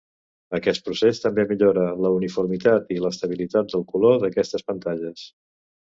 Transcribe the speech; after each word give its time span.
Aquest 0.59 0.79
procés 0.87 1.19
també 1.25 1.45
millora 1.51 1.83
la 2.05 2.11
uniformitat 2.15 2.89
i 2.95 2.99
l'estabilitat 3.05 3.73
del 3.77 3.87
color 3.93 4.19
d'aquestes 4.25 4.71
pantalles. 4.71 5.29